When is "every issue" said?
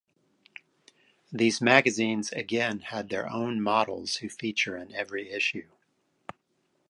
4.95-5.69